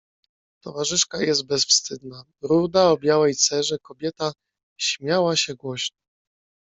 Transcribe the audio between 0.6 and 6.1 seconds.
"Towarzyszka jego bezwstydna, ruda o białej cerze kobieta śmiała się głośno."